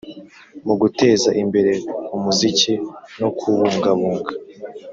[0.65, 1.73] mu guteza imbere
[2.15, 2.73] umuziki
[3.19, 4.31] no kuwubungabunga.